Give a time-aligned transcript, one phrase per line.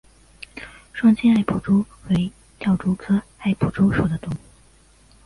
[0.93, 4.37] 双尖艾普蛛为跳蛛科艾普蛛属的动物。